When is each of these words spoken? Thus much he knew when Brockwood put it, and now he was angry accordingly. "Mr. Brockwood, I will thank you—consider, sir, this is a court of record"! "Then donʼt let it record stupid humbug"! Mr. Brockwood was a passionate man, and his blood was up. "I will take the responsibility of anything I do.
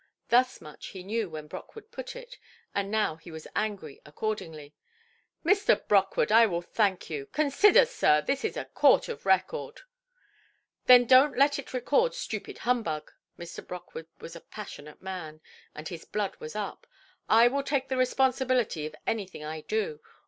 Thus 0.29 0.59
much 0.61 0.87
he 0.87 1.03
knew 1.03 1.29
when 1.29 1.45
Brockwood 1.45 1.91
put 1.91 2.15
it, 2.15 2.39
and 2.73 2.89
now 2.89 3.17
he 3.17 3.29
was 3.29 3.45
angry 3.55 4.01
accordingly. 4.03 4.73
"Mr. 5.45 5.87
Brockwood, 5.87 6.31
I 6.31 6.47
will 6.47 6.63
thank 6.63 7.07
you—consider, 7.11 7.85
sir, 7.85 8.19
this 8.23 8.43
is 8.43 8.57
a 8.57 8.65
court 8.65 9.09
of 9.09 9.27
record"! 9.27 9.81
"Then 10.87 11.05
donʼt 11.07 11.37
let 11.37 11.59
it 11.59 11.71
record 11.75 12.15
stupid 12.15 12.57
humbug"! 12.65 13.11
Mr. 13.37 13.63
Brockwood 13.67 14.07
was 14.19 14.35
a 14.35 14.41
passionate 14.41 15.03
man, 15.03 15.39
and 15.75 15.87
his 15.87 16.03
blood 16.03 16.35
was 16.39 16.55
up. 16.55 16.87
"I 17.29 17.47
will 17.47 17.61
take 17.61 17.87
the 17.87 17.95
responsibility 17.97 18.87
of 18.87 18.95
anything 19.05 19.43
I 19.43 19.61
do. 19.61 20.01